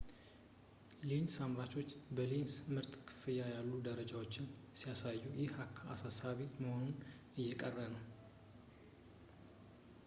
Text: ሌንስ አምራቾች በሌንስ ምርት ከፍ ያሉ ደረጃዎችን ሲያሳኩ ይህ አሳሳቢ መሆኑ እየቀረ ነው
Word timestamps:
ሌንስ 1.09 1.33
አምራቾች 1.45 1.89
በሌንስ 2.17 2.53
ምርት 2.73 2.93
ከፍ 3.09 3.21
ያሉ 3.35 3.69
ደረጃዎችን 3.87 4.49
ሲያሳኩ 4.79 5.21
ይህ 5.41 5.53
አሳሳቢ 5.97 6.41
መሆኑ 6.63 6.87
እየቀረ 7.43 7.77
ነው 7.95 8.03